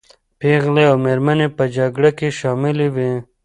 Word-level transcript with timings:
پېغلې 0.39 0.83
او 0.91 0.95
مېرمنې 1.05 1.47
په 1.57 1.63
جګړه 1.75 2.11
کې 2.17 2.27
شاملي 2.39 2.87
وې. 2.95 3.11